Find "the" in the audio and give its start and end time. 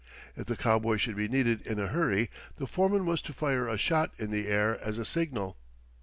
0.47-0.57, 2.55-2.65, 4.31-4.47